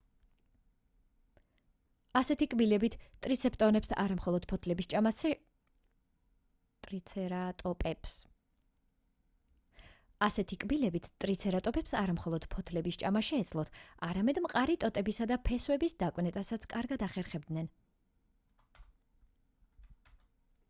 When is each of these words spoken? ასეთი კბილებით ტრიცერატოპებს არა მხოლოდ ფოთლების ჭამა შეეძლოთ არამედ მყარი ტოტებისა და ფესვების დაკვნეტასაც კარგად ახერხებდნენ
ასეთი 2.21 2.45
კბილებით 2.53 2.93
ტრიცერატოპებს 3.25 3.91
არა 4.03 4.15
მხოლოდ 12.19 12.47
ფოთლების 12.55 12.99
ჭამა 13.03 13.21
შეეძლოთ 13.29 13.71
არამედ 14.09 14.41
მყარი 14.47 14.79
ტოტებისა 14.87 15.29
და 15.35 15.39
ფესვების 15.51 15.97
დაკვნეტასაც 16.03 16.67
კარგად 16.75 17.05
ახერხებდნენ 17.13 17.71